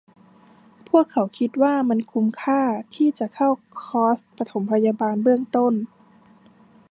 [0.89, 2.61] พวกเขาคิดว่ามันคุ้มค่า
[2.95, 3.49] ที่จะเข้า
[3.83, 5.73] คอร์สปฐมพยาบาลเบื้องต้น